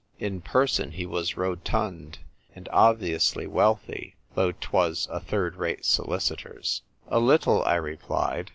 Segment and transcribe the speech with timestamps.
[0.17, 2.17] In person he was rotund
[2.55, 6.81] and obviously wealthy, though 'twas a third rate solicitor's.
[7.09, 8.49] "A little," I replied.